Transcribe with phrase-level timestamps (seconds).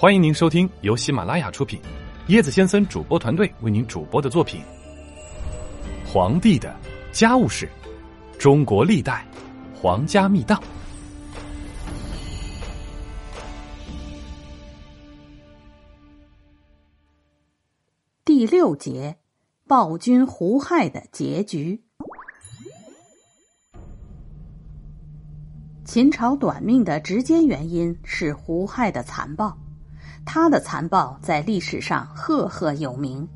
[0.00, 1.78] 欢迎您收听由喜马拉雅出品，
[2.28, 4.62] 椰子先生主播团队为您主播的作品
[6.10, 6.74] 《皇帝的
[7.12, 7.68] 家务事：
[8.38, 9.26] 中国历代
[9.74, 10.58] 皇家秘档》
[18.24, 19.18] 第六节：
[19.66, 21.84] 暴君胡亥的结局。
[25.84, 29.54] 秦朝短命的直接原因是胡亥的残暴。
[30.24, 33.26] 他的残暴在历史上赫赫有名，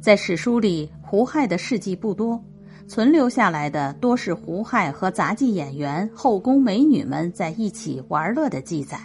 [0.00, 2.42] 在史书里，胡亥的事迹不多，
[2.88, 8.98] 存留下来的多是胡亥和杂技演员、后宫美女们在一起玩乐的记载。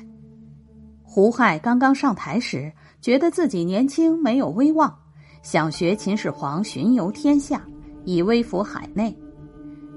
[1.04, 4.96] 胡亥刚刚上台时，觉得自己年轻没有威望，
[5.44, 7.62] 想学秦始皇巡游天下，
[8.06, 9.16] 以威服海内，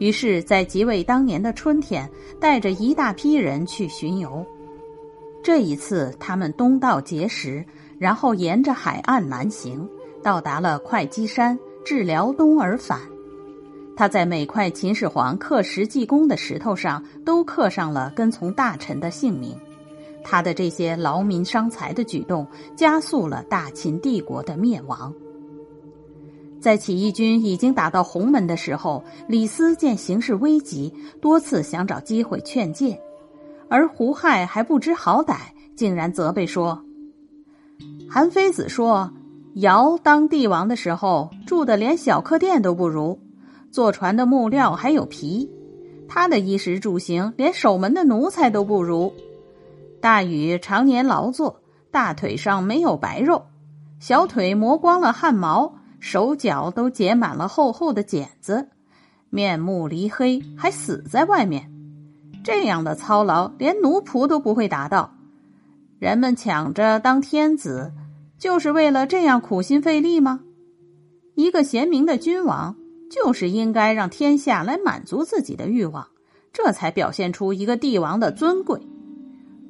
[0.01, 4.45] 于是，在即位当年的春天，带着一大批人去巡游。
[5.45, 7.63] 这一次，他们东到碣石，
[7.99, 9.87] 然后沿着海岸南行，
[10.23, 12.99] 到达了会稽山，至辽东而返。
[13.95, 19.55] 他在每块秦始皇刻石记功的石头上都刻上了跟从大臣的姓名。
[20.25, 25.13] 他的这些劳民伤财的举动，加速了大秦帝国的灭亡。
[26.59, 32.99] 在起义军已经打到鸿门的时候，李斯见形势危急，多次想找机会劝谏。
[33.75, 35.35] 而胡亥还不知好歹，
[35.75, 36.85] 竟然责备说
[38.09, 39.11] ：“韩非子说，
[39.55, 43.19] 尧当帝王的时候住的连小客店都不如，
[43.73, 45.51] 坐船的木料还有皮，
[46.07, 49.13] 他的衣食住行连守门的奴才都不如。
[50.01, 53.47] 大禹常年劳作，大腿上没有白肉，
[53.99, 58.69] 小腿磨光了汗毛，手脚都结满了厚厚的茧子，
[59.31, 61.69] 面目离黑，还死在外面。”
[62.45, 65.15] 这样的操劳，连奴仆都不会达到。
[65.99, 67.91] 人们抢着当天子，
[68.39, 70.41] 就是为了这样苦心费力吗？
[71.35, 72.77] 一个贤明的君王，
[73.11, 76.07] 就是应该让天下来满足自己的欲望，
[76.53, 78.79] 这才表现出一个帝王的尊贵。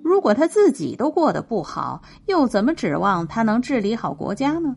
[0.02, 4.74] 如果他自己都过得不好，又怎么指望他能治理好国家呢？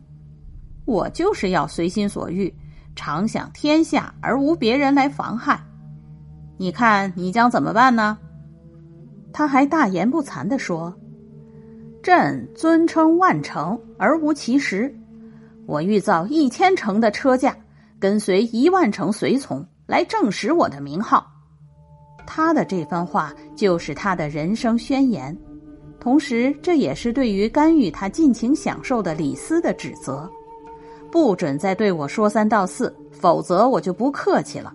[0.84, 2.54] 我就是要随心所欲，
[2.94, 5.60] 常享天下，而无别人来妨害。
[6.58, 8.18] 你看，你将怎么办呢？
[9.32, 10.92] 他还大言不惭地说
[12.02, 14.92] ：“朕尊称万乘而无其实，
[15.66, 17.56] 我欲造一千乘的车驾，
[18.00, 21.24] 跟随一万乘随从来证实我的名号。”
[22.26, 25.36] 他的这番话就是他的人生宣言，
[26.00, 30.28] 同时这也是对于干预他尽情享受的李斯的指责：
[31.10, 34.74] 不准再对我说三道四，否则我就不客气了。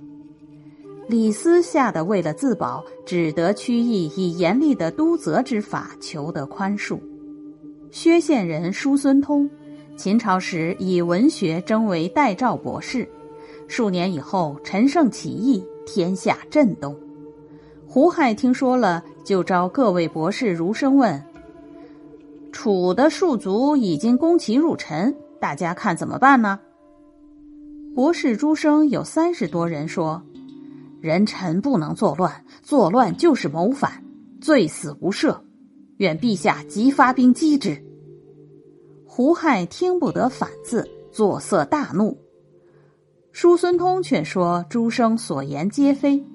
[1.07, 6.97] 李斯吓得为了自保，只得屈意以严厉的督责之法求得宽恕。
[7.91, 9.49] 薛县人叔孙通，
[9.97, 13.07] 秦朝时以文学征为代赵博士。
[13.67, 16.95] 数年以后，陈胜起义，天下震动。
[17.85, 21.21] 胡亥听说了，就召各位博士儒生问
[22.51, 26.59] ：“楚的庶族已经攻其入陈，大家看怎么办呢？”
[27.93, 30.23] 博士诸生有三十多人说。
[31.03, 34.05] 人臣不能作乱，作乱就是谋反，
[34.39, 35.37] 罪死无赦。
[35.97, 37.83] 愿陛下即发兵击之。
[39.05, 42.17] 胡亥听不得反字，作色大怒。
[43.33, 46.25] 叔孙通却说：“诸生所言皆非，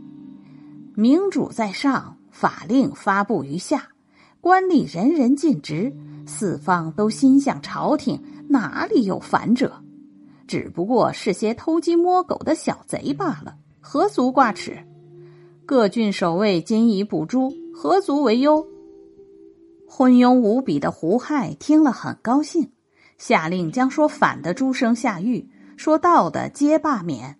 [0.95, 3.89] 明主在上，法令发布于下，
[4.43, 5.97] 官吏人人尽职，
[6.27, 9.83] 四方都心向朝廷，哪里有反者？
[10.47, 13.56] 只不过是些偷鸡摸狗的小贼罢了。”
[13.91, 14.84] 何足挂齿？
[15.65, 18.66] 各郡守卫今已捕诛，何足为忧？
[19.88, 22.71] 昏庸无比的胡亥听了很高兴，
[23.16, 27.34] 下令将说反的诸生下狱，说道的皆罢免，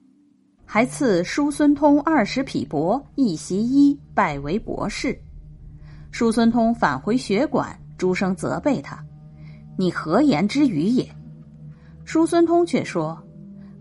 [0.65, 5.21] 还赐叔孙通二十匹帛，一袭衣，拜为博士。
[6.11, 8.99] 叔孙通返回学馆，诸生责备他
[9.77, 11.07] ：“你何言之语也？”
[12.07, 13.23] 叔孙通却说。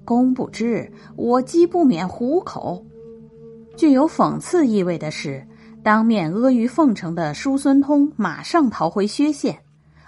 [0.08, 2.82] 公不知，我饥不免虎口。
[3.76, 5.46] 具有讽刺意味的是，
[5.84, 9.60] 当面阿谀奉承的叔孙通马上逃回薛县，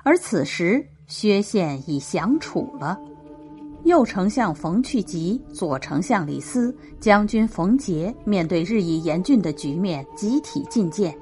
[0.02, 2.98] 而此时薛县已降楚了。
[3.84, 11.14] 右丞相冯去疾、左丞相李斯、将军冯杰面对日益严峻的局面，集体进谏。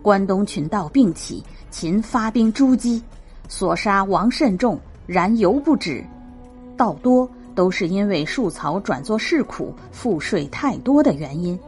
[0.00, 3.02] 关东群盗并起，秦发兵诛击，
[3.46, 6.02] 所杀王甚众，然犹不止，
[6.78, 7.28] 盗多。
[7.54, 11.58] 都是因为树曹转作市苦，赋税太多的原因，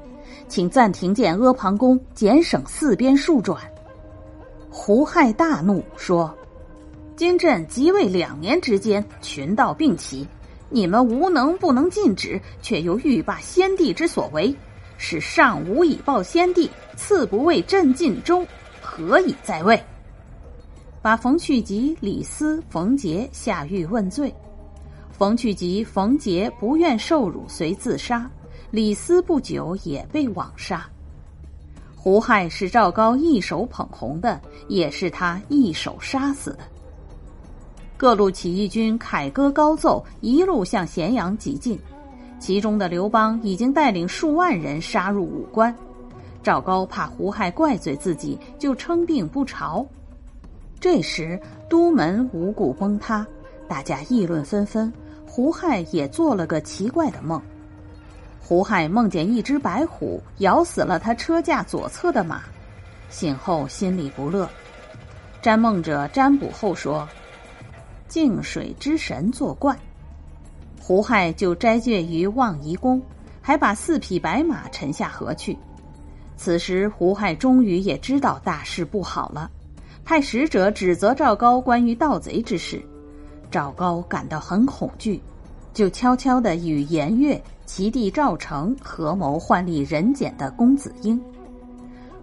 [0.48, 3.60] 请暂停建阿房宫，减省四边数转。
[4.70, 6.36] 胡亥大怒，说
[7.16, 10.26] ：“今朕即位两年之间，群盗并起，
[10.68, 14.54] 你们无能不能禁止，却又欲罢先帝之所为，
[14.98, 18.46] 是上无以报先帝，次不为朕尽忠，
[18.82, 19.82] 何以在位？”
[21.00, 24.34] 把冯去疾、李斯、冯杰下狱问罪。
[25.16, 28.28] 冯去疾、冯杰不愿受辱，遂自杀；
[28.70, 30.86] 李斯不久也被枉杀。
[31.96, 36.58] 胡亥是赵高一手捧红的，也是他一手杀死的。
[37.96, 41.80] 各路起义军凯歌高奏，一路向咸阳急进。
[42.38, 45.74] 其中的刘邦已经带领数万人杀入武关。
[46.42, 49.84] 赵高怕胡亥怪罪自己，就称病不朝。
[50.78, 51.40] 这时
[51.70, 53.26] 都门五谷崩塌，
[53.66, 54.92] 大家议论纷纷。
[55.36, 57.38] 胡亥也做了个奇怪的梦。
[58.40, 62.40] 胡亥梦见一只白虎咬死了他车架左侧的马，
[63.10, 64.48] 醒后心里不乐。
[65.42, 67.06] 占梦者占卜后说
[68.08, 69.78] ：“净水之神作怪。”
[70.80, 73.02] 胡亥就斋戒于望夷宫，
[73.42, 75.54] 还把四匹白马沉下河去。
[76.38, 79.50] 此时胡亥终于也知道大事不好了，
[80.02, 82.82] 派使者指责赵高关于盗贼之事。
[83.56, 85.18] 赵高感到很恐惧，
[85.72, 87.42] 就悄悄的与颜悦。
[87.64, 91.18] 其弟赵成合谋换立人简的公子婴。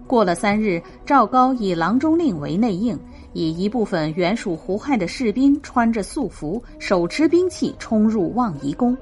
[0.06, 2.96] 过了三日，赵高以郎中令为内应，
[3.34, 8.96] 以一部分原属胡亥的士兵穿着素服，手持兵器冲入望夷宫。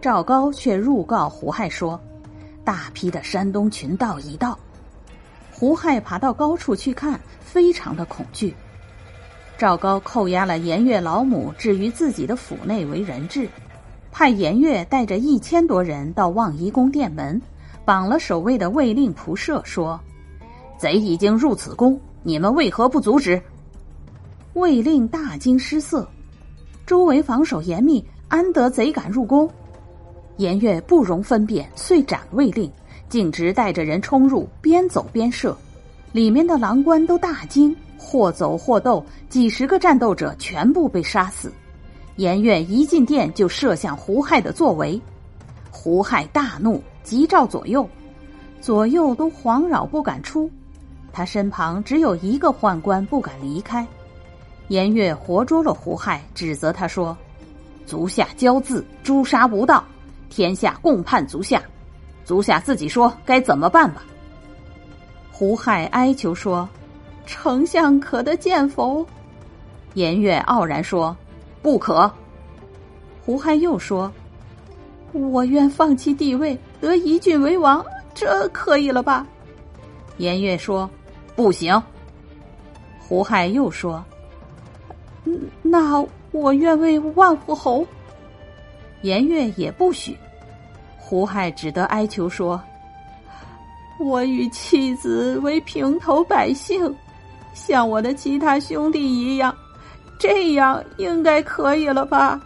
[0.00, 2.00] 赵高却入告胡亥说
[2.64, 4.58] ：“大批的山东群盗已到。”
[5.52, 8.54] 胡亥爬到高处去看，非常的恐惧。
[9.62, 13.48] 赵高扣押了颜悦老母，置于自己的府内为人质。
[14.10, 17.40] 派颜悦带着一千多人到望夷宫殿门，
[17.84, 20.00] 绑了守卫的卫令仆射，说
[20.76, 23.40] ：“贼已经入此宫，你们为何不阻止？”
[24.54, 26.08] 卫令大惊失色，
[26.84, 29.48] 周围防守严密，安得贼敢入宫？
[30.38, 32.68] 颜悦不容分辨，遂斩卫令，
[33.08, 35.56] 径直带着人冲入，边走边射，
[36.10, 37.72] 里面的郎官都大惊，
[38.02, 41.52] 或走或斗，几十个战斗者全部被杀死。
[42.16, 45.00] 颜悦一进殿就射向胡亥的作为，
[45.70, 47.88] 胡亥大怒，急召左右，
[48.60, 50.50] 左右都惶扰不敢出，
[51.12, 53.86] 他身旁只有一个宦官不敢离开。
[54.68, 57.16] 颜悦活捉了胡亥，指责他说
[57.86, 59.84] ：“足下骄恣，诛杀无道，
[60.28, 61.62] 天下共叛足下，
[62.24, 64.02] 足下自己说该怎么办吧。”
[65.32, 66.68] 胡亥哀求说
[67.26, 69.06] ：“丞相可得见否？”
[69.94, 71.16] 颜悦傲然说。
[71.62, 72.10] 不可。
[73.24, 74.12] 胡亥又说
[75.12, 79.24] ：“我愿放弃帝位，得一郡为王，这可以了吧？”
[80.18, 80.90] 颜悦说
[81.36, 81.80] ：“不行。”
[82.98, 84.04] 胡亥又说
[85.62, 87.86] ：“那我愿为万户侯。”
[89.02, 90.16] 颜悦也不许。
[90.98, 92.60] 胡亥只得哀求说
[94.04, 96.92] ：“我与妻子为平头百姓，
[97.54, 99.54] 像我的其他兄弟一样。”
[100.18, 102.40] 这样应该可以了吧？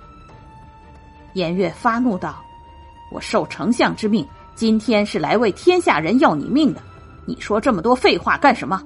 [1.35, 2.43] 颜悦发怒道
[3.13, 6.81] ：“我受丞相之命，今天是来为天下人要你命的，
[7.27, 8.83] 你说这么多废话干什么？”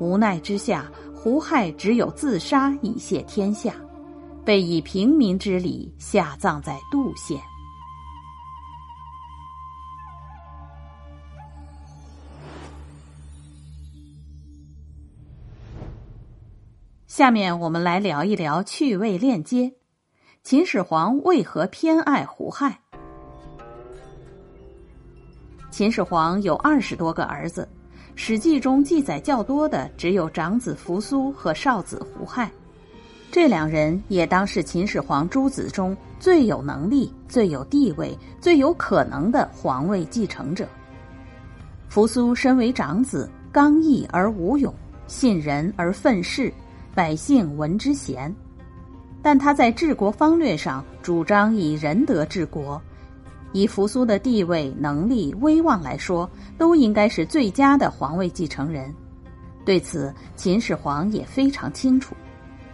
[0.00, 3.72] 无奈之下，胡亥只有自杀以谢天下，
[4.44, 7.38] 被以平民之礼下葬在杜县。
[17.10, 19.72] 下面我们来聊一聊趣味链接：
[20.44, 22.78] 秦始皇为何偏爱胡亥？
[25.72, 27.68] 秦始皇有二十多个儿子，
[28.14, 32.48] 《史记》中记载较多的只有长子扶苏和少子胡亥，
[33.32, 40.64] 这两人也当是秦始皇诸子中最有能力、最有地位、最有可能的皇位继承者。
[41.88, 44.72] 扶苏身为长子，刚毅而无勇，
[45.08, 46.54] 信人而愤世。
[46.94, 48.34] 百姓闻之贤，
[49.22, 52.80] 但他在治国方略上主张以仁德治国，
[53.52, 56.28] 以扶苏的地位、能力、威望来说，
[56.58, 58.92] 都应该是最佳的皇位继承人。
[59.64, 62.14] 对此，秦始皇也非常清楚，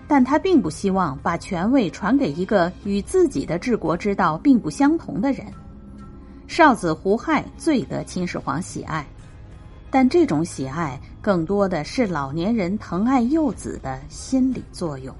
[0.09, 5.47] 但他并不希望把权位传给一个与自己的治国之道并不相同的人。
[6.47, 9.07] 少子胡亥最得秦始皇喜爱。
[9.99, 15.17] 但这种喜爱更多的是老年人疼爱幼子的心理作用。